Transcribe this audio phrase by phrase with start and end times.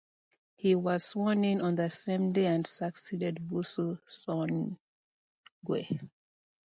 [0.55, 5.87] He was sworn in on the same day and succeeded Vusi Shongwe.